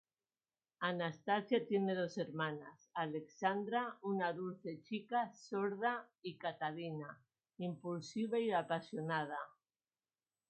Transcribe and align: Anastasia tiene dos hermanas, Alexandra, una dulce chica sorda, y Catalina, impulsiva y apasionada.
Anastasia 0.79 1.67
tiene 1.67 1.93
dos 1.93 2.17
hermanas, 2.17 2.89
Alexandra, 2.95 3.99
una 4.01 4.33
dulce 4.33 4.81
chica 4.81 5.31
sorda, 5.31 6.09
y 6.23 6.39
Catalina, 6.39 7.21
impulsiva 7.59 8.39
y 8.39 8.49
apasionada. 8.51 9.37